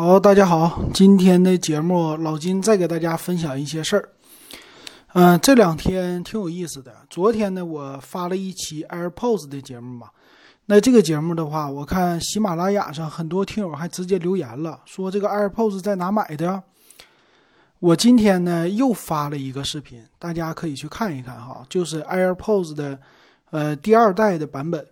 [0.00, 4.08] 好，大家好，今天的节目老金再给大家分享一些事儿。
[5.14, 6.94] 嗯、这两天挺有意思的。
[7.10, 10.06] 昨天呢，我发了一期 AirPods 的节目嘛。
[10.66, 16.62] 那这个节目的话，我看喜马拉雅上很多听友还直接留言了，说这个 AirPods 在哪买的？
[17.80, 22.96] 我今天呢又发了一个视频，大家可以去看一看哈，就是 AirPods 的
[23.50, 24.86] 呃第二代的版本。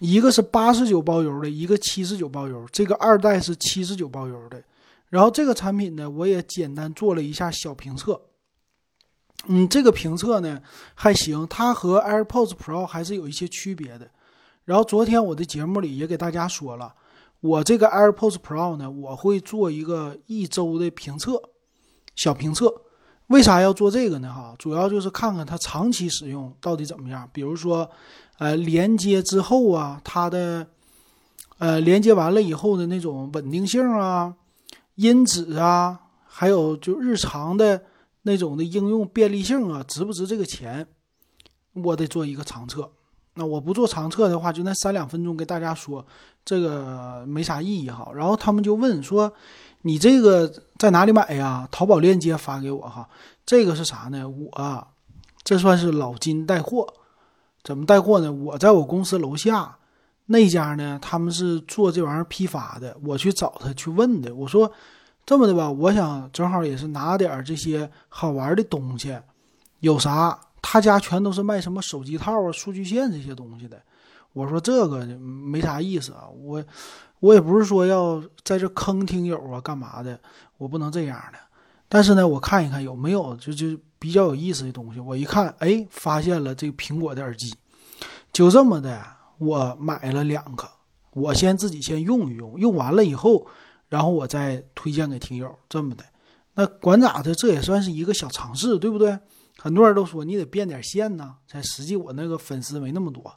[0.00, 2.66] 一个是八十九包邮的，一个七十九包邮。
[2.72, 4.62] 这个二代是七十九包邮的。
[5.08, 8.20] 然后这个产品呢，我也简单做了一下小评测。
[9.46, 10.60] 嗯，这个评测呢
[10.94, 14.10] 还行，它和 AirPods Pro 还是有一些区别的。
[14.64, 16.94] 然后昨天我的节目里也给大家说了，
[17.40, 21.42] 我这个 AirPods Pro 呢，我会做一个一周的评测，
[22.14, 22.82] 小评测。
[23.30, 24.32] 为啥要做这个呢？
[24.32, 27.30] 哈，主要就是看看它长期使用到底怎么样。
[27.32, 27.88] 比如说，
[28.38, 30.66] 呃，连接之后啊，它的
[31.58, 34.34] 呃连接完了以后的那种稳定性啊、
[34.96, 37.80] 音质啊，还有就日常的
[38.22, 40.88] 那种的应用便利性啊，值不值这个钱？
[41.72, 42.90] 我得做一个长测。
[43.34, 46.04] 那我不做长测的话，就那三两分钟给大家说，
[46.44, 48.10] 这个没啥意义哈。
[48.14, 49.32] 然后他们就问说。
[49.82, 51.66] 你这个在哪里买呀？
[51.70, 53.08] 淘宝链接发给我哈。
[53.46, 54.28] 这个是啥呢？
[54.28, 54.86] 我
[55.42, 56.86] 这算是老金带货，
[57.64, 58.30] 怎么带货呢？
[58.30, 59.78] 我在我公司楼下
[60.26, 62.94] 那家呢，他们是做这玩意儿批发的。
[63.02, 64.70] 我去找他去问的，我说
[65.24, 69.16] 这么的吧，我想正好也是拿点这些好玩的东西，
[69.78, 70.38] 有啥？
[70.62, 73.80] 他家全都是卖什么手机套啊、数据线这些东西的。
[74.32, 76.64] 我说这个没啥意思啊，我。
[77.20, 80.18] 我也不是说要在这坑听友啊，干嘛的？
[80.56, 81.38] 我不能这样的。
[81.86, 84.98] 但是呢，我看一看有没有就就比较有意思的东西。
[84.98, 87.54] 我一看，哎，发现了这个苹果的耳机，
[88.32, 89.04] 就这么的，
[89.36, 90.66] 我买了两个。
[91.12, 93.46] 我先自己先用一用，用完了以后，
[93.90, 96.02] 然后我再推荐给听友，这么的。
[96.54, 99.18] 那管咋的，这也算是一个小尝试，对不对？
[99.62, 103.30] 很多人都说你得变点现呢，才实际我那个粉丝没那么多，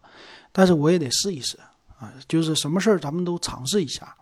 [0.53, 1.57] 但是我也得试一试
[1.97, 2.13] 啊。
[2.29, 4.15] 就是什么事儿咱们都尝试一下，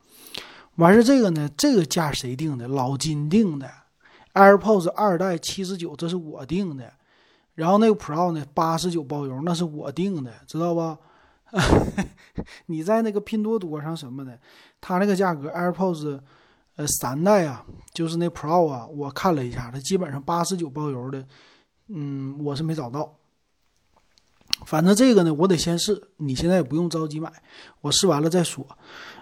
[0.78, 2.68] 完事这个呢，这个价谁定的？
[2.68, 3.70] 老金定的
[4.34, 6.92] ，AirPods 二代七十九，这是我定的，
[7.54, 10.98] 然后那个 Pro 呢八十九包邮，那是我定的，知道吧？
[12.68, 14.40] 你在那个拼多多上什么的，
[14.80, 16.20] 它那个价格 AirPods
[16.78, 21.26] 呃三代啊，就是那 Pro 啊，我看了一下，它基本上八十九包邮的，
[21.94, 23.18] 嗯，我是没找到。
[24.66, 26.10] 反正这个呢，我得先试。
[26.18, 27.32] 你现在也不用着急买，
[27.82, 28.66] 我试完了再说。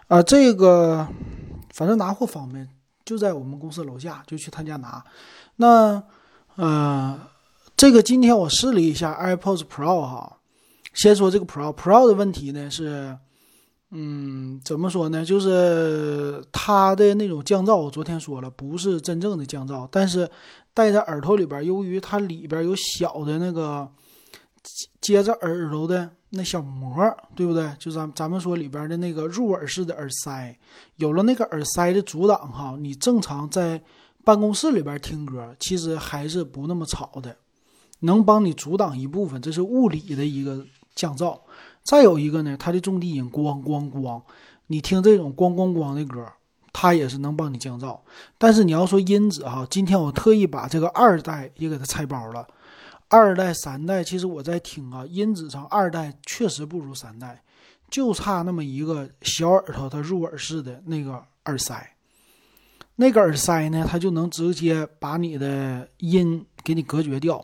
[0.07, 1.07] 啊，这个
[1.73, 2.67] 反正拿货方便，
[3.05, 5.03] 就在我们公司楼下，就去他家拿。
[5.55, 6.03] 那，
[6.55, 7.19] 呃，
[7.77, 10.37] 这个今天我试了一下 AirPods Pro 哈。
[10.93, 13.15] 先说这个 Pro，Pro 的问题呢是，
[13.91, 15.23] 嗯，怎么说呢？
[15.23, 20.29] 就是它的那种降噪，我昨天说了，不是真正的降噪，但是
[20.73, 23.89] 戴在耳朵里边，由于它里边有小的那个。
[24.99, 26.93] 接着耳朵的那小膜，
[27.33, 27.73] 对不对？
[27.79, 30.53] 就咱咱们说里边的那个入耳式的耳塞，
[30.97, 33.81] 有了那个耳塞的阻挡，哈，你正常在
[34.25, 37.37] 办公室里边听歌，其实还是不那么吵的，
[38.01, 40.63] 能帮你阻挡一部分，这是物理的一个
[40.93, 41.39] 降噪。
[41.81, 44.21] 再有一个呢，它的重低音咣咣咣，
[44.67, 46.27] 你听这种咣咣咣的歌，
[46.73, 47.99] 它也是能帮你降噪。
[48.37, 52.47] 但是你要说音质哈，今天我特意把这个二代也给它拆包了。
[53.07, 57.41] 二代、三代，其实我在听啊，音质上二代确实不如三代，
[57.89, 61.95] 就差那么一个小耳朵，它入耳式的那个耳塞。
[62.97, 67.43] 那个耳塞呢，它就能直接把你的音给你隔绝掉，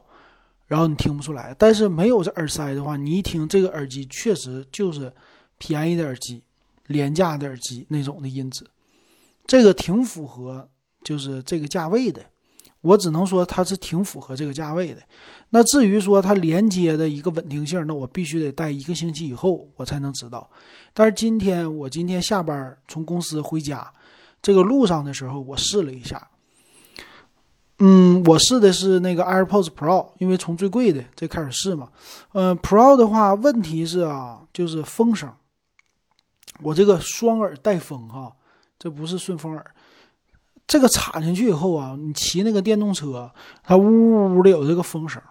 [0.68, 1.56] 然后你听不出来。
[1.58, 5.12] 但是没有这耳塞的话，你一听这个耳机确实就是
[5.58, 6.44] 便宜的耳机、
[6.88, 8.68] 廉价的耳机那种的音质，
[9.46, 10.70] 这个挺符合
[11.04, 12.22] 就是这个价位的。
[12.82, 15.02] 我只能说它是挺符合这个价位的。
[15.50, 20.48] 那至于说它连接的一个稳定性，那我必须得戴一个星期以后我才能知道。
[20.94, 23.92] 但是今天我今天下班从公司回家，
[24.40, 26.28] 这个路上的时候我试了一下。
[27.80, 31.90] 嗯，我试的是那个 AirPods Pro，因为从最贵的这开始试嘛。
[32.34, 35.34] 呃，Pro 的话问题是啊，就是风声。
[36.62, 38.34] 我这个双耳带风哈，
[38.78, 39.66] 这不是顺风耳。
[40.68, 43.32] 这个插进去以后啊，你骑那个电动车，
[43.64, 45.22] 它呜呜呜的有这个风声，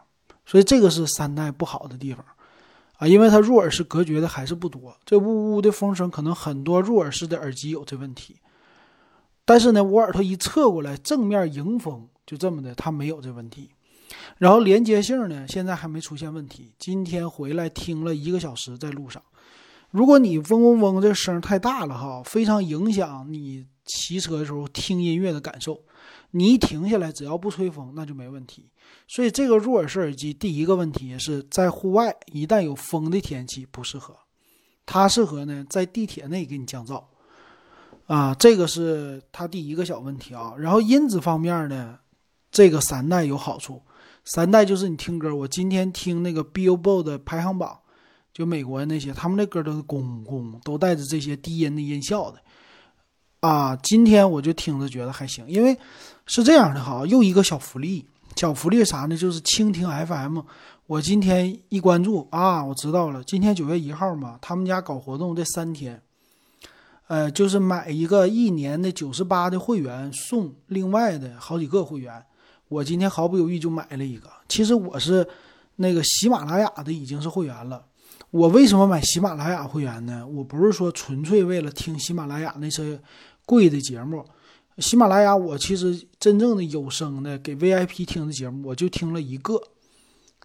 [0.46, 2.24] 所以这个是三代不好的地方
[2.98, 8.36] 啊，因为它入耳式隔绝的还是不多，这呜呜的风声可能很多入耳式的耳机有这问题，
[9.44, 13.70] 但是呢，我耳朵一侧过来，正面迎风，就这么的，它没有这问题。
[14.38, 16.72] 然后连接性呢，现在还没出现问题。
[16.78, 19.20] 今天回来听了一个小时，在路上，
[19.94, 23.64] 如果你嗡嗡嗡这声太大了哈，非常影响你。
[23.86, 25.78] 骑车的时候听音乐的感受。
[26.30, 28.70] 你一停下来，只要不吹风，那就没问题。
[29.06, 34.16] 所以这个入耳式耳机第一个问题是在户外一旦有风的天气不适合，
[34.86, 37.04] 它适合呢在地铁内给你降噪。
[38.06, 40.54] 啊，这个是它第一个小问题啊。
[40.58, 41.98] 然后音质方面呢，
[42.50, 43.82] 这个三代有好处。
[44.24, 47.80] 三代就是你听歌，我今天听那个 Billboard 的排行榜，
[48.34, 52.38] 就美国那些，他们那歌都是公公，都带着这些低音的音效的。
[53.38, 55.78] 啊，今天我就听着觉得还行，因为
[56.26, 58.04] 是这样的哈，又一个小福利，
[58.34, 59.16] 小福利啥呢？
[59.16, 60.40] 就是蜻蜓 FM，
[60.86, 66.02] 我今天一关注啊，我知道了，今天九月一号嘛，他们家搞活动这三天。
[67.06, 72.24] 呃，就是买一个一年的九十八的会员，送另外的好几个会员。
[72.68, 74.28] 我今天毫不犹豫就买了一个。
[74.48, 75.28] 其实我是
[75.76, 77.84] 那个喜马拉雅的已经是会员了。
[78.34, 80.26] 我为什么买喜马拉雅会员呢？
[80.26, 83.00] 我不是说纯粹为了听喜马拉雅那些
[83.46, 84.26] 贵的节目。
[84.78, 89.62] 喜马拉雅我其实真正的有声的给 VIP 听的节目，我就听了一个，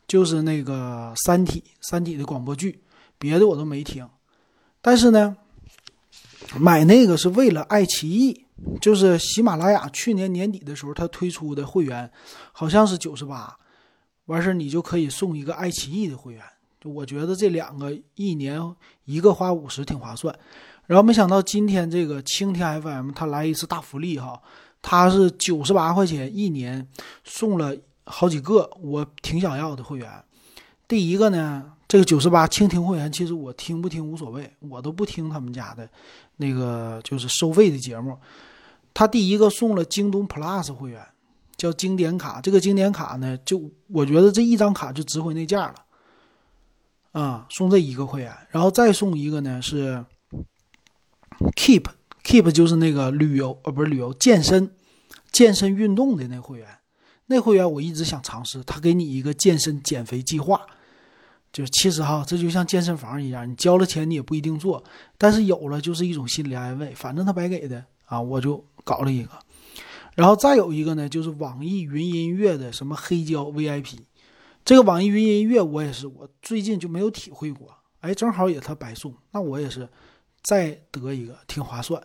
[0.07, 2.79] 就是那个《三体》《三体》的广播剧，
[3.17, 4.07] 别的我都没听。
[4.81, 5.35] 但是呢。
[6.57, 8.45] 买那个是为了爱奇艺，
[8.81, 12.09] 就是喜马拉雅去年年底的时候，它推出的会员
[12.51, 13.55] 好像是九十八，
[14.25, 16.41] 完事儿你就可以送一个爱奇艺的会员。
[16.79, 18.59] 就我觉得这两个一年
[19.05, 20.33] 一个花五十挺划算。
[20.85, 24.41] 然后没想到今天这个蜻蜓 FM 它来一次大福利哈，
[24.81, 26.87] 它是九十八块钱一年
[27.23, 30.09] 送了好几个我挺想要的会员。
[30.87, 31.73] 第一个呢。
[31.89, 35.89] 这个九十八蜻蜓会员，其实我听不听无所谓，我都不听他们家的，
[36.37, 38.15] 那个就是收费的节目。
[38.93, 41.03] 他第一个送了京东 Plus 会员，
[41.57, 42.39] 叫经典卡。
[42.41, 45.75] 这个经典卡呢，就我觉得这一张卡就值回那价了。
[47.11, 50.05] 啊，送这一个会员，然后再送一个呢是
[51.55, 54.71] Keep，Keep 就是那个旅游呃不是旅游健身，
[55.31, 56.67] 健身运动的那会员。
[57.27, 60.61] 那会员我一直想尝试，他给你一个健身减肥计划。
[61.51, 64.83] 就其实哈，这就像健身房一样，你交了钱你也不一定做，
[65.17, 69.31] 但是有了就是一种心理安慰，反正他白给的啊，我就搞了一个。
[70.15, 73.97] 然后再有一个呢，就是网易云音乐的什么黑胶 VIP，
[74.69, 79.89] 这个网易云音乐我也是，我最近就没有体会过，哎，正好也他白送，那我也是
[80.43, 81.99] 再得一个，挺划算。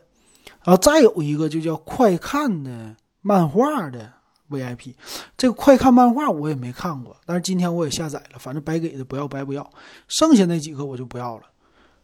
[0.62, 4.10] 然后再有一个就叫快看的漫画的。
[4.48, 4.94] VIP，
[5.36, 9.70] 这个快看漫画我也没看过，但是今天我也下载了，反正白给的不要白不要。
[10.08, 11.42] 剩下那几个我就不要了，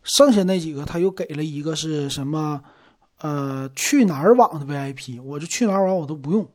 [0.02, 2.62] 剩下那几个他又给了一个是什么？
[3.20, 6.46] 呃，去哪儿网的 VIP，我就去哪儿网我都不用，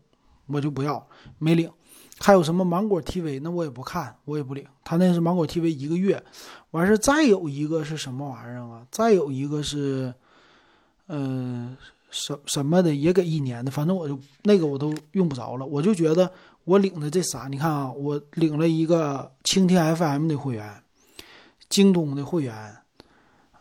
[0.45, 1.07] 我就不要，
[1.39, 1.71] 没领。
[2.19, 4.65] 还有什么芒果 TV，那我也不看，我也不领。
[4.83, 6.23] 他那是芒果 TV 一个月，
[6.71, 8.85] 完事再有一个是什么玩意儿啊？
[8.91, 10.13] 再有一个是，
[11.07, 11.75] 嗯。
[12.12, 15.65] 什什么的也给一年的，反正我就那个我都用不着了。
[15.65, 16.31] 我就觉得
[16.63, 20.81] 我领的这仨，你看啊，我领了一个蜻蜓 FM 的会员，
[21.67, 22.77] 京东的会员，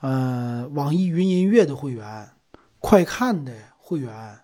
[0.03, 2.31] 呃，网易云音乐的会员，
[2.79, 4.39] 快看的会员，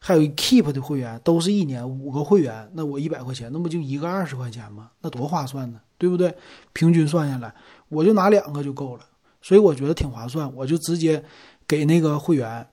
[0.00, 4.90] 还有 Keep 的会员，都是一年五个会员，那我一百块钱，那不就一个二十块钱吗？
[5.00, 6.34] 那多划算呢，对不对？
[6.72, 7.54] 平均算下来，
[7.88, 9.04] 我就拿两个就够了，
[9.40, 11.22] 所以我觉得挺划算，我就直接
[11.66, 12.66] 给那个会员。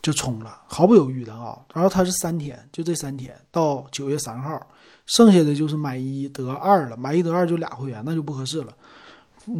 [0.00, 1.58] 就充了，毫不犹豫的啊！
[1.74, 4.64] 然后它是三天，就这三天到九月三号，
[5.06, 8.72] 剩下的就是买一得二了，买一得二就俩会员，那就不合适了。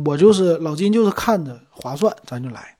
[0.06, 2.76] 我就是老金，就是看着划算，咱就来。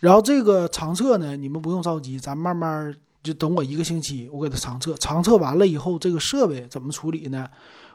[0.00, 4.94] 然后这个长测呢，你们不用着急，咱慢慢就等我一个星期，我给他长测。
[4.94, 7.48] 长测完了以后，这个设备怎么处理呢？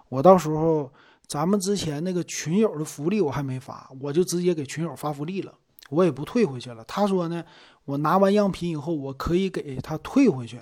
[0.09, 0.91] 我到时候
[1.27, 5.53] 咱们之前那个群友的福利我还没发，我就直接给群友发福利了，
[5.89, 6.83] 我也不退回去了。
[6.87, 7.43] 他说呢。
[7.85, 10.57] 我拿完样品以后，我可以给他退回去，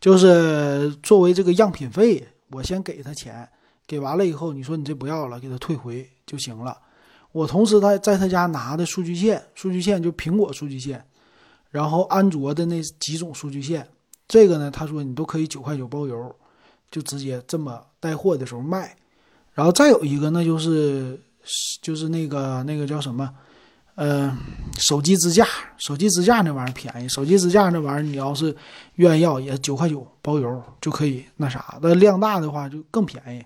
[0.00, 3.48] 就是作为这个样品费，我先给他钱，
[3.84, 6.78] 给完了以后，你说你这不要了，给他退回就行了。
[7.32, 11.04] 我同时他在他家拿的数据线，数据线就苹果数据线，
[11.70, 13.86] 然后安卓的那几种数据线，
[14.26, 16.34] 这个呢，他说你都可以九块九包邮，
[16.90, 18.96] 就直接这么带货的时候卖。
[19.52, 21.20] 然后再有一个，那就是
[21.82, 23.32] 就是那个那个叫什么？
[23.96, 24.32] 呃，
[24.78, 25.44] 手机支架，
[25.76, 27.08] 手机支架那玩意儿便宜。
[27.08, 28.54] 手机支架那玩意儿，你要是
[28.94, 31.24] 愿意要，也九块九包邮就可以。
[31.36, 33.44] 那啥，那量大的话就更便宜，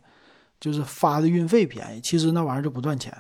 [0.61, 2.01] 就是发的运费便宜。
[2.03, 3.11] 其实那玩意儿就不赚钱。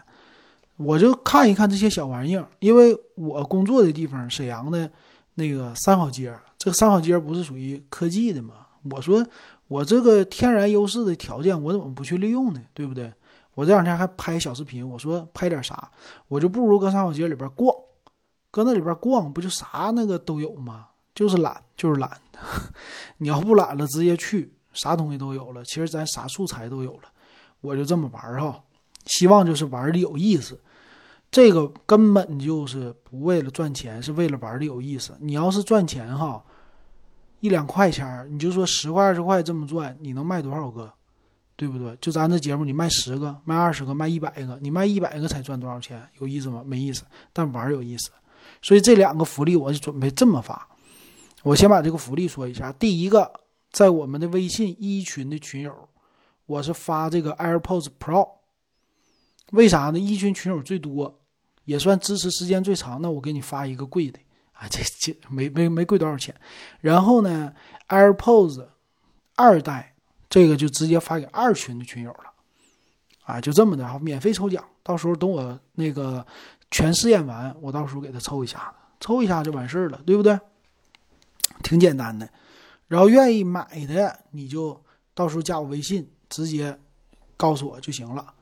[0.85, 4.91] 我就看一看这些小玩意儿，因为我工作的地方沈阳的
[5.35, 8.67] 那个三好街，这个三好街不是属于科技的吗？
[8.91, 9.25] 我说
[9.69, 12.61] 我这个天然优势的条件，我怎么不去利用呢？
[12.75, 13.13] 对不对？
[13.55, 15.91] 我这两天还拍小视频，我说拍点啥，
[16.29, 17.75] 我就不如搁三好街里边逛，
[18.51, 20.87] 搁那里边逛不就啥那个都有吗？
[21.15, 22.11] 就是懒，就是懒。
[23.19, 25.63] 你要不懒了，直接去，啥东西都有了。
[25.65, 27.03] 其实咱啥素材都有了，
[27.61, 28.59] 我就这么玩哈。
[29.05, 30.59] 希望就是玩的有意思。
[31.33, 35.17] 这个根本就是不为了赚钱，是为了玩的有意思。
[35.19, 36.45] 你要是赚钱哈，
[37.41, 40.93] 一两块钱，你就说十块二十块这么赚，你能卖多少个？
[41.57, 41.97] 对不对？
[42.03, 46.07] 就咱这节目，你卖十个、卖二十个、卖一百个，你卖一百个才赚多少钱？
[46.19, 46.63] 有意思吗？
[46.67, 47.03] 没意思。
[47.33, 48.11] 但玩有意思，
[48.61, 50.69] 所以这两个福利我就准备这么发。
[51.43, 52.71] 我先把这个福利说一下。
[52.73, 53.33] 第一个，
[53.71, 55.89] 在我们的微信一群的群友，
[56.45, 58.29] 我是发这个 AirPods Pro。
[59.53, 59.99] 为啥呢？
[59.99, 61.21] 一群群友最多，
[61.65, 63.01] 也算支持时间最长。
[63.01, 64.19] 那我给你发一个贵的
[64.53, 66.35] 啊，这这没没没贵多少钱。
[66.81, 67.53] 然后呢
[67.89, 68.67] ，AirPods
[69.37, 69.89] 二代。
[70.33, 72.33] 这个就直接发给二群的群友了，
[73.25, 74.65] 啊，就这么的哈，免费抽奖。
[74.83, 76.27] 到时候等我那个
[76.71, 80.41] 全试验完，我到时候给他抽一下子，抽一下就完事儿了，对不对？
[81.63, 82.27] 挺简单的。
[82.89, 86.81] 然后愿意买的，你就到时候加我微信，直接
[87.37, 88.33] 告诉我就行了。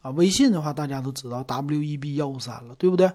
[0.00, 3.10] 啊，微信的话大家都知道 W E B 幺五三了，对不对？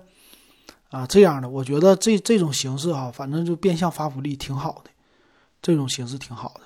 [0.89, 4.91] 啊，这样的，我觉得这这种形式哈，反正就变相发福利挺好的，
[5.61, 6.61] 这种形式挺好的。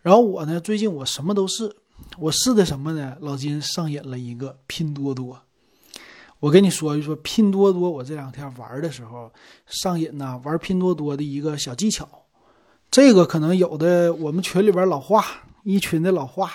[0.00, 1.74] 然后我呢，最近我什么都试，
[2.18, 3.16] 我试的什么呢？
[3.20, 5.40] 老金上瘾了一个拼多多。
[6.40, 9.32] 我跟你说一说拼多多，我这两天玩的时候
[9.66, 12.08] 上瘾呢，玩拼多多的一个小技巧。
[12.90, 15.24] 这个可能有的我们群里边老话
[15.64, 16.52] 一群的老话，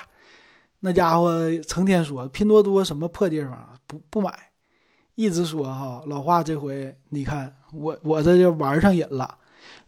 [0.80, 4.34] 那家伙成天说拼多多什么破地方，不不买，
[5.16, 6.44] 一直说哈老话。
[6.44, 9.38] 这回你看我我这就玩上瘾了，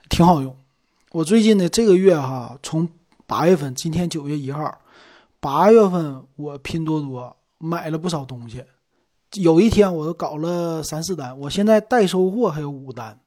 [0.09, 0.55] 挺好用。
[1.11, 2.89] 我最近的这个月哈从。
[3.27, 4.77] 八月份，今天九月一号，
[5.39, 8.61] 八月份我拼多多买了不少东西，
[9.35, 13.17] 有一天我都搞了三四单，我现在代收货还有五单，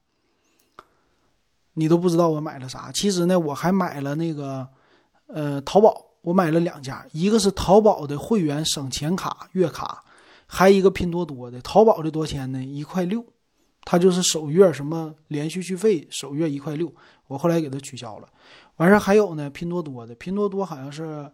[1.72, 2.92] 你都不知道我买了啥。
[2.92, 4.68] 其实呢，我还买了那个，
[5.28, 10.02] 呃，淘宝，我买了两家，一个是淘宝的会员省钱卡月卡，
[10.46, 11.60] 还一个拼多多的。
[11.60, 12.64] 淘宝的多少钱呢？
[12.64, 13.22] 一块六，
[13.84, 16.90] 它就是首月什么连续续费，首月一块六，
[17.26, 18.28] 我后来给它取消了。
[18.76, 21.30] 完事还有呢，拼多多的，拼多多好像是，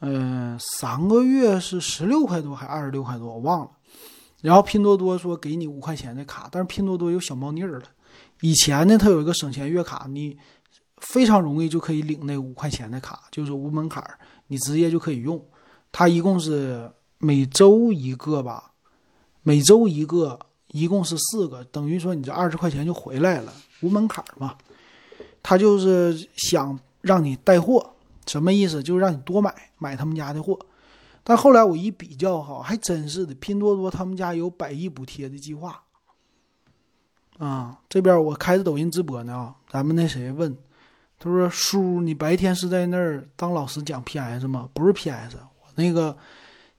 [0.00, 3.70] 嗯，三个月是十六块多还二十六块多，我忘了。
[4.40, 7.84] 然后拼多多说给你五块钱的卡，但是拼多多有小猫腻儿了。
[8.40, 10.36] 以前呢，它有一个省钱月卡，你
[10.98, 15.42] 非常容易就可以领那五块钱的卡，就是无门槛儿，你直接就可以用。
[15.92, 18.72] 它一共是每周一个吧，
[19.42, 20.38] 每周一个，
[20.68, 24.56] 一共是四个，等于说你这二十块钱就回来了，无门槛儿嘛。
[25.42, 27.94] 他就是想让你带货，
[28.26, 28.82] 什么意思？
[28.82, 30.58] 就是让你多买买他们家的货。
[31.22, 33.34] 但后来我一比较，哈，还真是的。
[33.34, 35.82] 拼多多他们家有百亿补贴的计划。
[37.38, 40.56] 啊，这边我开着抖音直播呢啊，咱们那谁问，
[41.18, 46.16] 他说：“叔，你白天是在那儿当老师讲 PS 吗？”不是 PS，我那个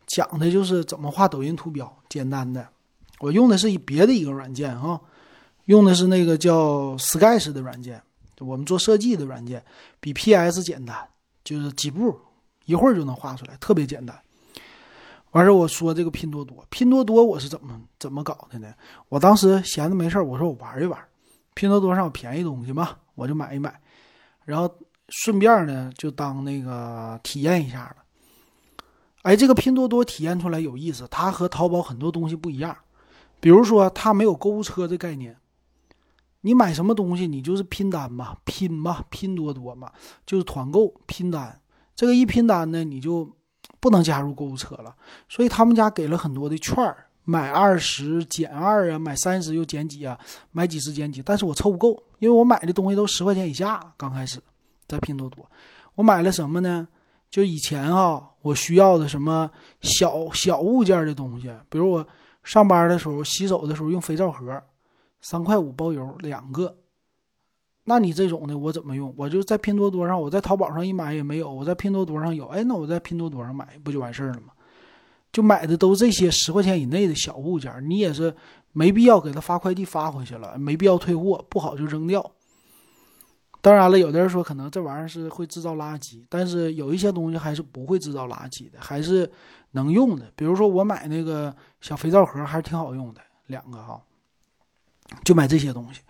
[0.05, 2.67] 讲的就是怎么画抖音图标，简单的。
[3.19, 5.01] 我用的是别的一个软件啊，
[5.65, 8.01] 用的是那个叫 Sketch 的软件。
[8.39, 9.63] 我们做设计的软件
[9.99, 10.95] 比 PS 简单，
[11.43, 12.15] 就是几步
[12.65, 14.15] 一会儿就能画出来，特别简单。
[15.31, 18.71] 完事儿我说这个拼多多，拼多多我是怎么怎么搞的呢？
[19.09, 20.99] 我当时闲着没事儿，我说我玩一玩，
[21.55, 23.81] 拼多多上有便宜东西嘛，我就买一买，
[24.47, 24.73] 然后
[25.09, 27.97] 顺便呢就当那个体验一下了。
[29.23, 32.75] 哎，这个拼多多体验出来有意思，它和淘宝很多东西不一样，
[33.41, 35.35] 比如说它没有购物车的概念。
[36.41, 39.91] 你买什么东西，你就是拼单嘛，拼嘛，拼多多嘛，
[40.25, 41.59] 就是团购拼单。
[41.93, 43.29] 这个一拼单呢，你就
[43.81, 44.95] 不能加入购物车了。
[45.27, 50.17] 所以他们家给了很多的券儿，买二十减二啊，买三十又减几啊，
[50.51, 51.21] 买几十减几。
[51.21, 53.93] 但是我凑不够，因为我买的东西都十块钱以下。
[53.97, 54.39] 刚开始
[54.87, 55.49] 在拼多多，
[55.95, 56.87] 我买了什么呢？
[57.29, 59.49] 就以前哈，我需要的什么
[59.81, 62.07] 小小物件的东西，比如我
[62.43, 64.63] 上班的时候洗手的时候用肥皂盒。
[65.19, 66.77] 三块五包邮两个，
[67.85, 69.11] 那你这种的我怎么用？
[69.17, 72.45] 我就在拼多多上，我在淘宝上一买也没有，我在拼多多上有。
[72.47, 74.53] 哎，那我在拼多多上买不就完事儿了吗？
[75.33, 78.33] 就买的都这些十块钱以内的小物件，你也是
[78.77, 82.31] 没必要给他发快递发回去了，没必要退货，不好就扔掉。
[83.59, 89.29] 当然了，有的人说可能这玩意儿是会制造垃圾，但是有一些东西还是不会制造垃圾的，还是
[89.71, 90.31] 能用的。
[90.35, 93.99] 比如说我买那个小肥皂盒，还是挺好用的，两个哈。
[95.23, 96.01] 就买这些东西，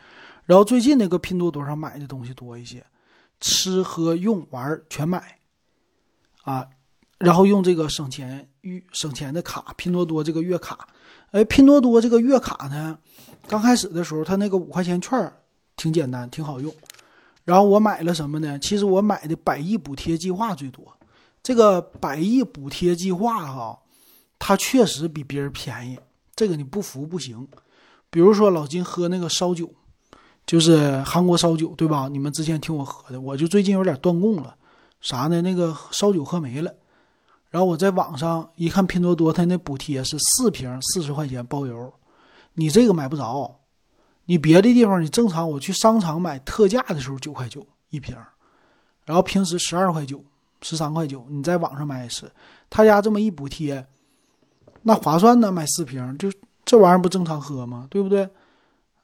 [0.44, 2.86] 然后最近那个拼多多上买的东西多一些，
[3.40, 5.40] 吃喝用玩全买，
[6.44, 6.68] 啊，
[7.18, 10.88] 然后用这个省钱月省钱的卡，拼多多这个月卡，
[11.32, 12.98] 哎，拼多多这个月卡呢，
[13.48, 15.32] 刚开始的时候它那个五块钱券
[15.76, 16.74] 挺简单，挺好用，
[17.44, 18.58] 然后我买了什么呢？
[18.60, 20.86] 其实我买的百亿补贴计划最多。
[21.44, 23.80] 这个百亿补贴计划哈，
[24.40, 26.00] 它确实比别人便宜，
[26.36, 27.48] 这个你不服不行。
[28.10, 29.70] 比如说老金喝那个烧酒，
[30.46, 32.08] 就是韩国烧酒，对吧？
[32.10, 34.56] 你们之前听我喝的，我就最近有点断供了，
[35.02, 35.42] 啥呢？
[35.42, 36.74] 那个烧酒喝没了。
[37.50, 41.94] 然后我在网上一看，拼多多它那补贴是四瓶四十块钱包邮，
[42.54, 43.60] 你这个买不着。
[44.25, 48.16] 你别的地方你正常我去商场买特价的时候九块九一瓶，
[49.06, 50.24] 然后平时十二块九。
[50.63, 52.32] 十三块九，你在网上买也是，
[52.68, 53.86] 他家这么一补贴，
[54.82, 55.51] 那划算呢。
[55.51, 56.34] 买四瓶，就
[56.66, 57.86] 这玩意儿不正常喝吗？
[57.92, 58.27] 对不对？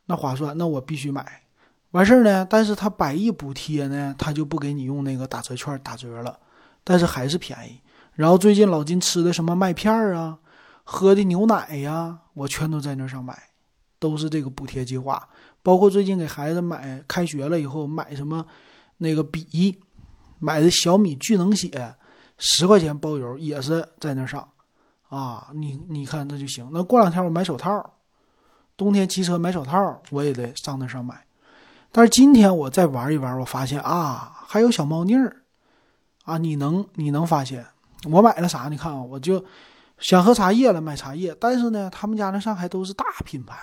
[0.08, 1.44] 那划算，那我必须买。
[1.92, 6.40] 完事儿呢，但是他百亿补贴呢，他就不给你用那个打折券打折了，
[6.84, 7.80] 但是还是便宜。
[8.16, 10.38] 然后最近老金吃的什么麦片儿啊，
[10.84, 13.38] 喝的牛奶呀，我全都在那上买，
[14.00, 15.28] 都是这个补贴计划。
[15.62, 18.46] 包括最近给孩子买，开学了以后买什么
[18.98, 19.80] 那个笔。
[20.40, 21.96] 买的小米聚能写，
[22.38, 24.46] 十块钱包邮，也是在那上，
[25.08, 26.70] 啊，你你看那就行。
[26.74, 27.94] 那过两天我买手套，
[28.76, 31.26] 冬天骑车买手套，我也得上那上买。
[31.94, 35.44] 但是今天我再玩一玩，我发现啊，还有小猫腻儿，
[36.26, 37.66] 啊，你能你能发现
[38.12, 38.68] 我买了啥？
[38.70, 39.44] 你看啊，我就
[39.98, 41.36] 想喝茶叶了，买茶叶。
[41.40, 43.58] 但是呢，他们家那上还都是大品牌，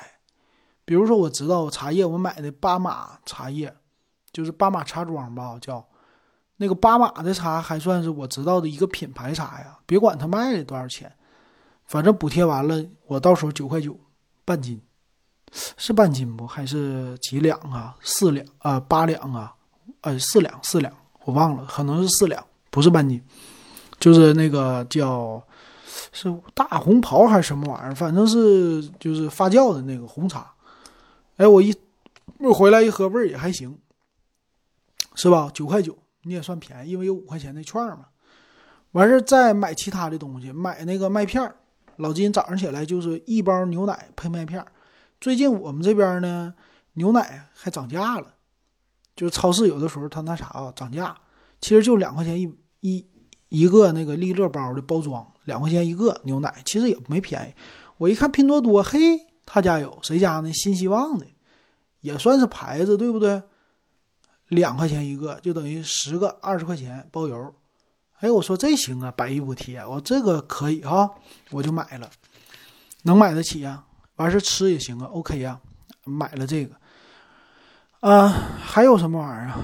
[0.84, 3.74] 比如说我知道茶叶，我买的巴马茶叶，
[4.32, 5.84] 就是巴马茶庄吧，叫。
[6.62, 11.10] 那个巴马的茶还算是我知道的一个品牌茶呀，别管它卖了多少钱，
[11.86, 13.98] 反正补贴完了，我到时候九块九
[14.44, 14.78] 半斤，
[15.78, 16.46] 是半斤不？
[16.46, 17.96] 还是几两啊？
[18.02, 18.78] 四两啊？
[18.78, 19.54] 八两啊？
[20.02, 20.94] 呃，四两四两，
[21.24, 23.24] 我忘了，可能是四两，不是半斤，
[24.00, 25.40] 就是那个叫
[26.12, 30.52] 是大红袍还是什么玩意儿，反正是就是发酵的那个红茶。
[31.36, 31.72] 哎，我一
[32.38, 33.78] 我回来一喝，味儿也还行，
[35.14, 35.48] 是吧？
[35.54, 35.96] 九块九。
[36.22, 38.04] 你也算便宜，因为有五块钱的券嘛。
[38.92, 41.56] 完事儿再买其他的东西，买那个麦片儿
[41.96, 44.66] 老金早上起来就是一包牛奶配麦片儿
[45.18, 46.52] 最近我们这边呢，
[46.92, 48.34] 牛奶还涨价了，
[49.16, 51.16] 就是超市有的时候它那啥啊涨价，
[51.58, 53.06] 其实就两块钱一一
[53.50, 57.52] 一个那个利乐包的包装，两块钱一个牛奶，其实也没便宜。
[57.98, 58.98] 我一看拼多多，嘿，
[59.44, 60.50] 他家有谁家呢？
[60.52, 61.26] 新希望的，
[62.00, 63.42] 也算是牌子，对不对？
[64.48, 67.54] 两块钱一个，就等于十个二十块钱包邮。
[68.20, 71.10] 哎，我说这行啊，百亿补贴，我这个可以哈，
[71.50, 72.10] 我就买了，
[73.02, 73.84] 能买得起呀。
[74.16, 75.58] 完事吃也行啊，OK 呀，
[76.04, 76.74] 买了这个。
[78.00, 78.28] 啊，
[78.62, 79.54] 还有什么玩意儿？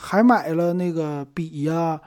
[0.00, 2.00] 还买了那个笔呀，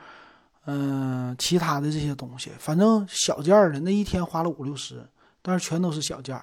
[0.68, 5.04] 嗯，其他的这些东西，反正小件的，那一天花了五六十，
[5.42, 6.40] 但是全都是小件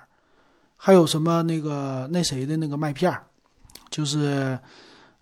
[0.76, 3.16] 还有什么那个那谁的那个麦片
[3.88, 4.58] 就是。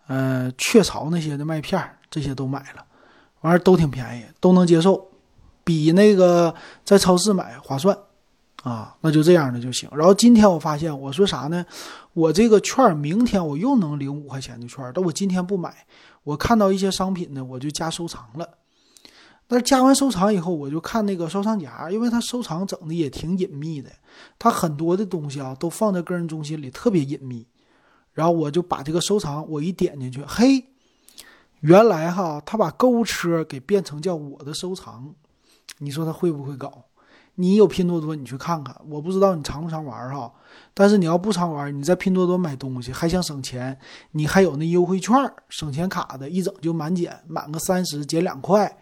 [0.08, 2.84] 呃，雀巢那些的麦片这些都买了，
[3.42, 5.08] 完事儿都挺便宜，都能接受，
[5.62, 6.52] 比那个
[6.84, 7.96] 在超市买划算
[8.64, 8.94] 啊。
[9.00, 9.88] 那就这样的就行。
[9.92, 11.64] 然后今天我发现，我说啥呢？
[12.14, 15.72] 我这个券明天我又能领五块钱的券，但我今天不买。
[16.24, 18.46] 我看到一些商品呢，我就加收藏了。
[19.52, 23.90] 但是加完收藏以后，我就看那个收藏夹，因为它收藏整的也挺隐秘的，
[24.38, 27.46] 它很多的东西啊都放在个人中心里，特别隐秘。
[28.14, 30.64] 然后我就把这个收藏，我一点进去，嘿，
[31.60, 35.14] 原来哈，他把购物车给变成叫我的收藏，
[35.80, 36.86] 你说他会不会搞？
[37.34, 38.74] 你有拼多多，你去看看。
[38.88, 40.32] 我不知道你常不常玩哈，
[40.72, 43.78] 但是你要不常玩，你在拼多多买东西还想省钱，
[44.12, 45.14] 你还有那优惠券、
[45.50, 48.78] 省钱卡的，一整就满减，满个三十减两块，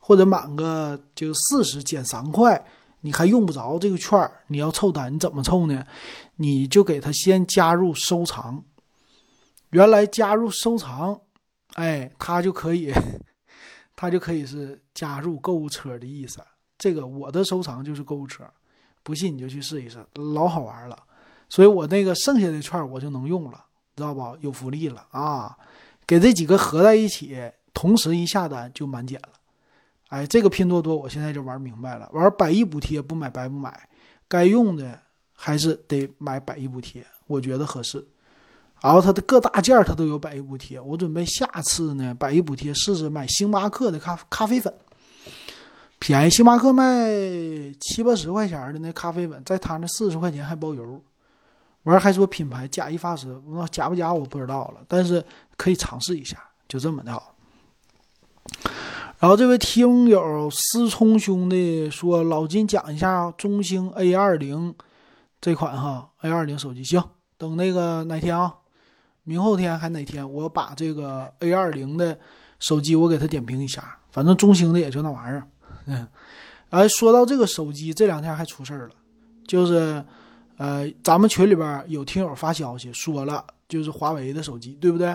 [0.00, 2.66] 或者满个就四十减三块。
[3.02, 5.86] 你还用不着这个券儿，你要凑单，你怎么凑呢？
[6.36, 8.62] 你就给他先加入收藏，
[9.70, 11.18] 原来加入收藏，
[11.76, 12.92] 哎，他就可以，
[13.96, 16.40] 他就可以是加入购物车的意思。
[16.76, 18.44] 这个我的收藏就是购物车，
[19.02, 20.94] 不信你就去试一试，老好玩了。
[21.48, 23.64] 所以我那个剩下的券儿我就能用了，
[23.96, 24.36] 知道不？
[24.42, 25.56] 有福利了啊！
[26.06, 27.34] 给这几个合在一起，
[27.72, 29.39] 同时一下单就满减了。
[30.10, 32.08] 哎，这个拼多多我现在就玩明白了。
[32.12, 33.88] 玩百亿补贴不买白不买，
[34.28, 34.98] 该用的
[35.32, 38.04] 还是得买百亿补贴，我觉得合适。
[38.82, 44.74] 然后它的各大件它都有百亿补贴，我准备下次呢百亿补贴试试买星巴克的咖咖啡粉，
[46.00, 46.30] 便宜。
[46.30, 47.08] 星巴克卖
[47.80, 51.00] 七八十块钱的那咖啡粉，在他那四十块钱还包邮。
[51.84, 55.24] 完还说品牌假一发十，那假不假我不知道了，但是
[55.56, 56.36] 可以尝试一下，
[56.68, 57.22] 就这么的。
[59.20, 64.74] 然后这位听友思聪兄弟说：“老金讲一下中兴 A 二零
[65.42, 67.04] 这款哈 A 二零手机，行，
[67.36, 68.54] 等那个哪天啊，
[69.24, 72.18] 明后天还哪天，我把这个 A 二零的
[72.58, 73.98] 手机我给他点评一下。
[74.10, 75.46] 反正中兴的也就那玩意儿。
[75.84, 76.08] 嗯，
[76.70, 78.94] 哎，说到这个手机，这两天还出事儿了，
[79.46, 80.02] 就是
[80.56, 85.14] 呃，咱们群里边有听友发消息说了，就是华为的手机，对不对？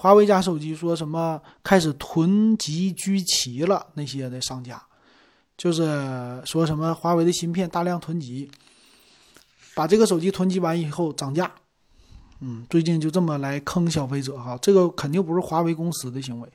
[0.00, 4.82] 华为家手机说什么开始囤积居奇了，那些的商家，
[5.58, 5.82] 就是
[6.46, 8.50] 说什么华为的芯片大量囤积，
[9.74, 11.52] 把这个手机囤积完以后涨价。
[12.38, 16.48] 嗯，最近就这么来坑消费者哈，这个肯定不是华为公司的行为，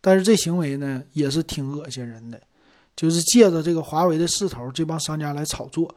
[0.00, 2.42] 但是这行为呢也是挺恶心人的，
[2.96, 5.94] 就是借着这个华为的势头，这帮商家来炒作。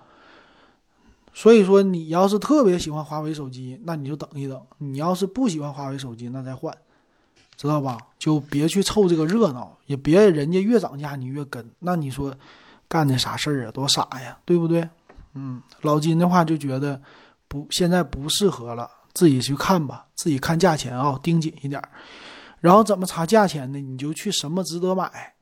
[1.34, 6.72] 所以说，你要是特别喜欢华为手机，那你就等一等；你要是不喜欢华为手机，那再换。
[7.62, 7.96] 知道吧？
[8.18, 12.34] 就别去凑这个热闹，也别人家越涨价你越跟，那你说
[12.88, 13.72] 干的啥事儿啊？
[13.72, 14.90] 多傻呀，对不对？
[15.36, 17.00] 嗯，老金的话就觉得
[17.48, 21.80] 不，现在不适合了，自己去看吧，自己看价钱啊，盯紧一点。
[22.60, 23.80] 然后怎么查价钱呢？
[23.80, 25.34] 你就去什么值得买，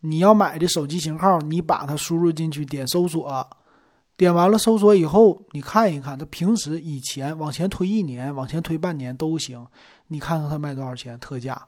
[0.00, 3.46] 你要买的手机型号，你把它输入进去，点搜索。
[4.16, 9.66] 点完了搜索以后，你看一看，它平时以前往前推一年、往前推半年都行。
[10.08, 11.60] 你看看它卖多少钱特价，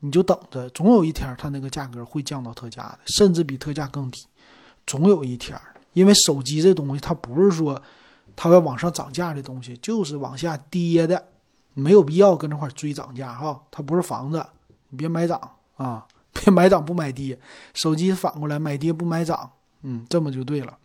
[0.00, 4.24] 你就等着，总有一天它那个价格会降到特价的，甚至比特价更低，
[4.86, 5.58] 总有一天。
[5.94, 7.82] 因为手机这东西它不是说
[8.36, 11.26] 它会往上涨价的东西，就是往下跌的，
[11.72, 13.60] 没有必要跟这块追涨价哈。
[13.70, 14.46] 它不是房子，
[14.90, 15.40] 你别买涨
[15.76, 17.36] 啊， 别买涨不买跌。
[17.72, 19.50] 手机反过来买跌不买涨，
[19.82, 20.76] 嗯，这么就对了。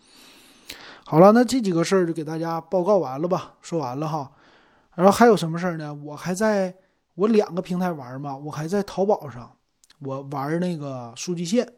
[1.12, 3.54] 好了，那这几个事儿就给大家报告完了吧？
[3.62, 4.32] 说完了哈，
[4.96, 5.94] 然后还有什么事儿呢？
[5.94, 6.74] 我还在
[7.16, 9.52] 我两个平台玩嘛，我还在淘宝上，
[10.00, 11.70] 我玩那个数据线，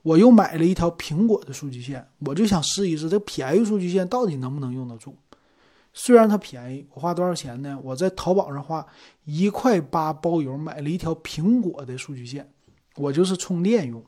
[0.00, 5.14] 我又买了一条苹果的数据线，我就想试一试这便宜数据线到底能不能用得住。
[5.92, 7.78] 虽然它便宜，我花多少钱呢？
[7.82, 8.86] 我在淘宝上花
[9.26, 12.50] 一块八包邮买了一条苹果的数据线，
[12.96, 14.02] 我就是充电用。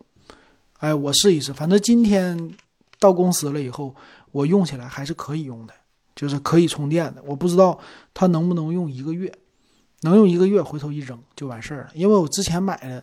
[0.78, 2.50] 哎，我试一试，反正今天
[2.98, 3.94] 到公司了以后。
[4.32, 5.72] 我用起来还是可以用的，
[6.16, 7.22] 就是可以充电的。
[7.24, 7.78] 我不知道
[8.12, 9.32] 它能不能用一个月，
[10.00, 11.90] 能用一个月，回头一扔就完事儿了。
[11.94, 13.02] 因为我之前买了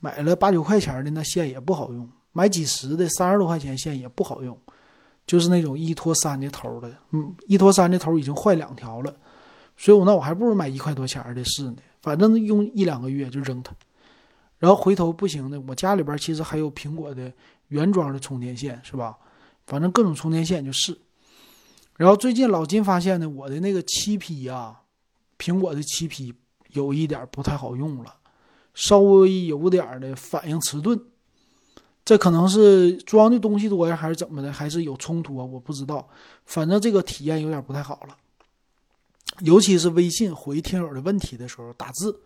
[0.00, 4.58] 买了八九块钱的那线也不好用，买几十的三十多块钱线也不好用，
[5.26, 9.14] 就是那种一拖三的头的，嗯，一拖三的头已经坏两条了，
[9.76, 13.74] 所以我那我还不如买一块多钱的试呢，反正用一两个月就扔它，
[14.58, 17.30] 然后回头不行的，我家里边其实还有苹果的
[17.68, 19.16] 原装的充电线，是吧？
[19.70, 20.98] 反正各种充电线就是，
[21.96, 24.80] 然后最近老金发现呢，我的那个七 P 啊，
[25.38, 26.34] 苹果的七 P
[26.72, 28.12] 有一点不太好用了，
[28.74, 31.00] 稍微有点的反应迟钝，
[32.04, 35.44] 这可能是装的东西多呀，还是怎么的，还是有冲突啊？
[35.44, 36.08] 我不知道，
[36.44, 38.16] 反正这个体验有点不太好了，
[39.42, 42.20] 尤其是微信回听友的问题的时候，打字，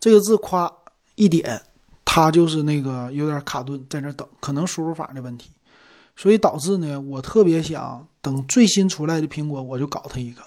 [0.00, 0.74] 这个字夸
[1.16, 1.60] 一点，
[2.06, 5.50] 它就是那个有点卡顿，在那等，可能输入法的问题。
[6.20, 10.42] 所以导致呢，我特别想等最新出来的苹果，我就搞它一个。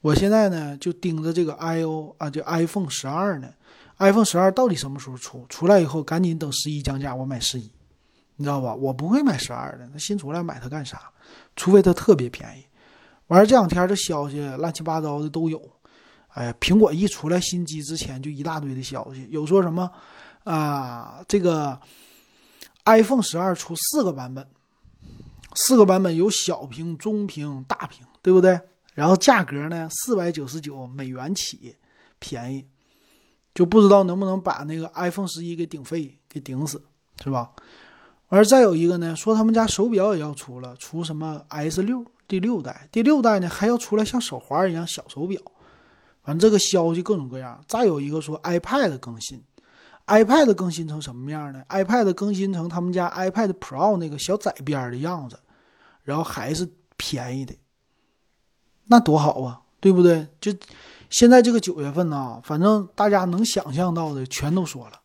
[0.00, 3.50] 我现在呢就盯着这个 i o 啊，就 iPhone 十二呢
[3.98, 5.44] ，iPhone 十二到底什么时候出？
[5.50, 7.70] 出来以后赶紧等十一降价，我买十一，
[8.36, 8.74] 你知道吧？
[8.74, 11.02] 我不会买十二的，那新出来买它干啥？
[11.54, 12.64] 除非它特别便宜。
[13.26, 15.60] 完了这两天这消息乱七八糟的都有，
[16.28, 19.90] 哎呀，苹果一出来新机之前就一大堆的消息，有说什么
[20.44, 21.78] 啊，这个
[22.86, 24.48] iPhone 十二出四个版本。
[25.54, 28.60] 四个版本有小屏、中屏、大屏，对不对？
[28.94, 31.76] 然后价格呢，四百九十九美元起，
[32.18, 32.66] 便宜，
[33.54, 36.82] 就不知道能不能把那个 iPhone 十一给顶废、给顶死，
[37.22, 37.50] 是吧？
[38.28, 45.40] 而再有一个呢，说他们家手表也要出了，出什么 S 六第六代，第六代呢还要出来像手环一样小手表，
[46.22, 47.62] 反正这个消息各种各样。
[47.68, 49.42] 再有一个说 iPad 更新。
[50.08, 55.38] iPad 更新成什么样呢？iPad 更新成他们家 iPad Pro 那个小窄边的样子，
[56.02, 57.54] 然后还是便宜的，
[58.86, 60.26] 那多好啊，对不对？
[60.40, 60.52] 就
[61.10, 65.00] 现在这个九月份呢，反正大家能想象到的全都说了，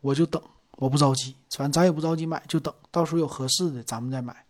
[0.00, 4.44] 我就等，我不着急，反正咱也不着急买，就等到时候有合适的咱们再买。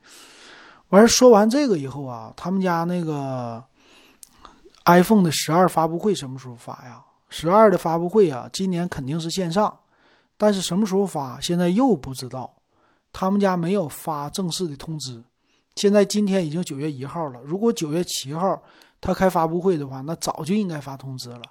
[0.89, 3.63] 完说完这个以后啊，他们家那个
[4.85, 7.03] iPhone 的十二发布会什么时候发呀？
[7.29, 9.81] 十二的发布会啊，今年肯定是线上，
[10.37, 12.55] 但是什么时候发，现在又不知道。
[13.13, 15.25] 他们家没有发正式的通知。
[15.77, 18.63] 现在今天已经九月一号了，如果九月七号
[19.01, 21.43] 他开发布会的话，那早就应该发通知了。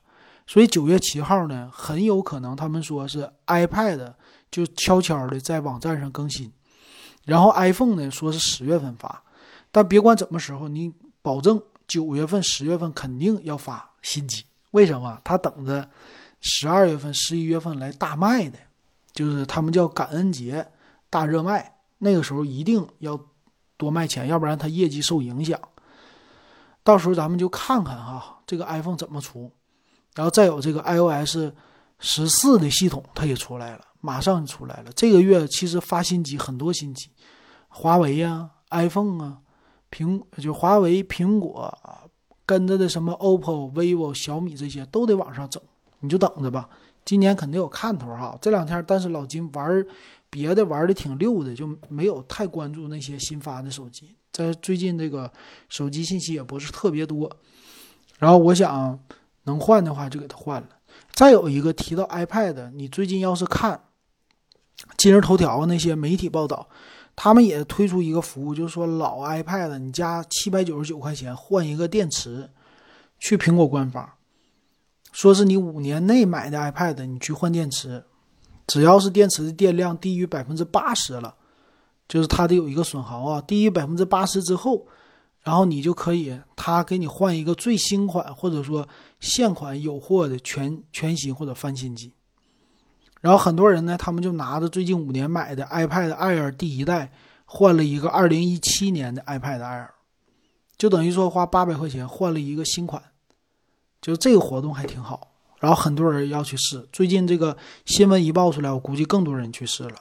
[0.48, 4.14] 所以九月七号呢，很有可能他们说是 iPad
[4.52, 6.52] 就悄悄的在网站上更新，
[7.24, 9.24] 然后 iPhone 呢说是十月份发。
[9.72, 14.44] 但别管怎么时候，你保证九月份、十月份肯定要发新机。
[14.72, 15.20] 为什么？
[15.24, 15.88] 他等着
[16.42, 18.58] 十二月份、十一月份来大卖的，
[19.14, 20.66] 就是他们叫感恩节
[21.10, 23.20] 大热卖，那个时候一定要
[23.78, 25.60] 多卖钱，要不然他业绩受影响。
[26.84, 29.52] 到时候咱们就看看哈，这个 iPhone 怎么出，
[30.16, 31.54] 然后再有这个 iOS
[32.00, 34.92] 十四的系统，它也出来了，马上就出来了。
[34.96, 37.10] 这个月其实发新机很多新机，
[37.68, 39.40] 华为呀、iPhone 啊。
[39.92, 41.74] 苹就华为、苹果
[42.46, 45.62] 跟着的什么 OPPO、vivo、小米这些都得往上整，
[46.02, 46.68] 你就等着吧。
[47.06, 48.38] 今年肯定有看头哈。
[48.42, 49.86] 这两天，但是老金玩
[50.30, 54.16] 别的玩的挺溜的，就没有太关注那些新发的手机。
[54.32, 55.32] 在最近这个
[55.70, 57.32] 手机信息也不是特别多，
[58.20, 59.00] 然后我想
[59.44, 60.70] 能换的话就给它换了。
[61.14, 63.80] 再有一个提到 iPad，你最近要是看
[64.98, 66.68] 今日头条那些媒体报道。
[67.18, 72.50] 他们也推出一个服务，就是说老 iPad 你加七百九十九块钱换一个电池，
[73.18, 74.06] 去苹果官方，
[75.14, 78.04] 说是你五年内买的 iPad，你去换电池，
[78.68, 81.36] 只要是电池的电量低于百分之八十了，
[82.08, 84.88] 就是它得有一个损耗啊，低于百分之八十之后，
[85.42, 88.88] 然后你就可以他给你换一个最新款或者说
[89.20, 92.12] 现款有货的全全新或者翻新机。
[93.22, 97.12] 然后很多人呢，他们就拿着最近五年买的 iPad Air 第一代
[97.46, 99.90] 换了一个二零一七年的 iPad Air，
[100.78, 103.02] 就等于说花八百块钱换了一个新款，
[104.02, 105.35] 就这个活动还挺好。
[105.60, 109.96] 然后很多人要去试，最近这个新闻一爆出来，我估计更多人去试了。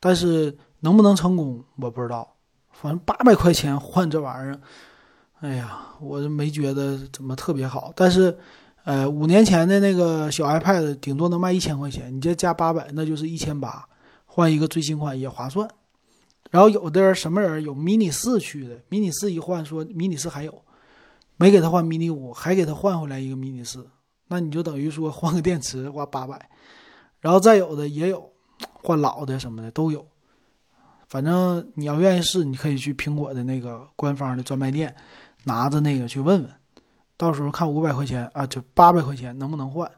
[0.00, 2.36] 但是能不能成功，我不知道。
[2.72, 4.60] 反正八百块钱换这玩意儿，
[5.40, 7.92] 哎呀，我没觉得怎么特别好。
[7.94, 8.36] 但是。
[8.84, 13.86] 呃，五年前的那个小 iPad 顶多能卖一千块钱，你这加八百，那就是一千八，
[14.24, 15.68] 换一个最新款也划算。
[16.50, 20.62] 然后有的人什么人有 mini 四去的，mini 四一换说 mini 四还有，
[21.36, 23.86] 没给他换 mini 五，还给他换回来一个 mini 四，
[24.28, 26.48] 那你就等于说换个电池花八百。
[27.20, 30.06] 然后再有的也有换老的什么的都有，
[31.08, 34.94] 反正你要愿意试，你可以去苹果的那个官方的专卖店，
[35.42, 36.50] 拿着那个去问问。
[37.16, 39.90] 到时候看五百块钱啊，就八百块钱能不能换，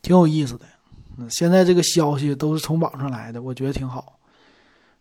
[0.00, 0.64] 挺有意思的。
[1.18, 4.18] 嗯，现在这个消息都是从网上来的，我觉得挺好。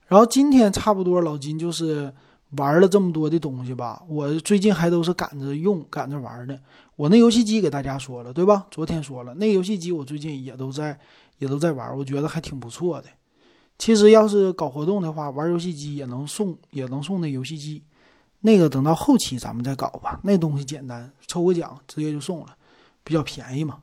[0.07, 2.13] 然后今天差不多老金就是
[2.57, 6.59] 玩了这么多的东西吧，我最近还都是赶着用、赶着玩的。
[7.01, 8.67] 我那游戏机给大家说了，对吧？
[8.69, 10.99] 昨天说了，那游戏机我最近也都在
[11.39, 13.07] 也都在玩，我觉得还挺不错的。
[13.79, 17.81] 其实要是搞活动的话，玩游戏机也能送，也能送那游戏机。
[18.41, 22.55] 那个等到后期咱们再搞吧，那东西简单，抽个奖直接就送了，
[23.03, 23.79] 比较便宜嘛。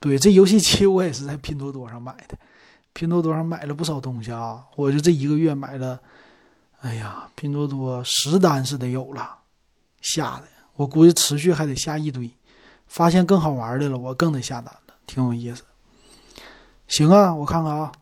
[0.00, 2.36] 对，这游戏机我也是在拼多多上买的，
[2.92, 6.00] 拼多多上买了不少东西啊，我就这一个月买了，
[6.80, 9.38] 哎呀，拼多多十单是得有了，
[10.00, 12.28] 下的，我估计持续还得下一堆，
[12.88, 15.62] 发现更好玩的了，我更得下单了，挺有意思。
[16.88, 17.92] 行啊，我看看啊，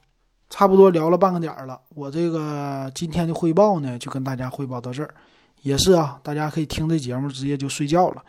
[0.49, 5.13] 差不多聊了半个点了，我这个今天的汇报呢，就跟大家汇报到这儿。
[5.63, 8.23] 也是啊，大家可以听这节目直接就睡觉了，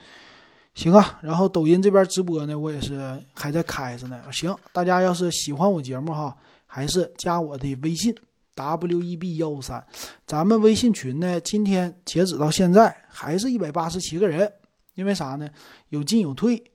[0.74, 1.20] 行啊。
[1.22, 4.20] 然后抖音这边直播呢，我也是还在开着呢。
[4.32, 8.16] 行，大家要是喜欢我节目哈，还是加我的微信
[8.56, 9.86] w e b 幺五三，
[10.26, 14.52] 咱们微信群呢，今天截止到现在还是一百八十七个人，
[14.98, 15.48] 因为啥呢？
[15.90, 16.72] 有进有退，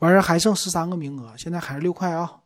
[0.00, 2.40] 完事还剩十三个名额，现在还是六块啊，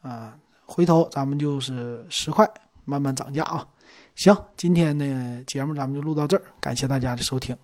[0.00, 2.48] 啊，回头咱们就是十块，
[2.86, 3.68] 慢慢涨价啊。
[4.14, 7.54] 行，今天的节目咱们就录到这儿，感谢大家的收听。